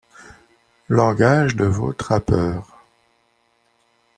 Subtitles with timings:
[0.89, 2.75] langage de vos trappeurs.